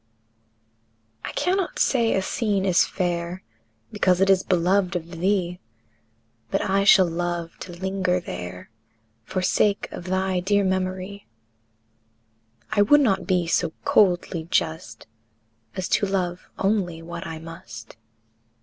[1.23, 3.43] I cannot say a scene is fair
[3.91, 5.59] Because it is beloved of thee,
[6.49, 8.71] But I shall love to linger there,
[9.25, 11.27] For sake of thy dear memory;
[12.71, 15.05] I would not be so coldly just
[15.75, 17.95] As to love only what I must.